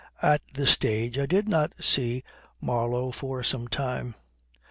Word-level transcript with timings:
At 0.23 0.41
this 0.55 0.71
stage 0.71 1.19
I 1.19 1.27
did 1.27 1.47
not 1.47 1.73
see 1.79 2.23
Marlow 2.59 3.11
for 3.11 3.43
some 3.43 3.67
time. 3.67 4.15